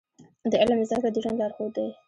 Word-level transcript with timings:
د 0.51 0.53
علم 0.61 0.79
زده 0.87 0.97
کړه 1.01 1.09
د 1.13 1.17
ژوند 1.23 1.37
لارښود 1.41 1.71
دی. 1.75 1.89